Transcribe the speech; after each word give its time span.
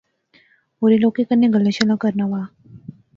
ہورنیں 0.79 1.01
لوکیں 1.03 1.25
کنے 1.29 1.47
گلاں 1.53 1.75
شلاں 1.77 1.97
کرنا 2.03 2.25
وہا 2.29 2.43